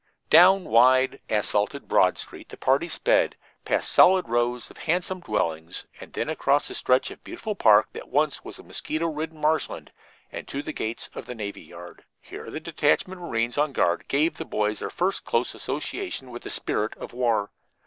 [0.31, 6.11] Down wide, asphalted Broad Street the party sped, past solid rows of handsome dwellings, and
[6.11, 9.91] then across the stretch of beautiful park that was once a mosquito ridden marshland,
[10.31, 12.03] and to the gates of the navy yard.
[12.19, 16.41] Here the detachment of marines on guard gave the boys their first close association with
[16.41, 17.51] the spirit of war.